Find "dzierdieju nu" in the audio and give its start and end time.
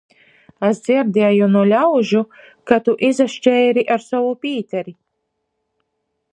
0.87-1.61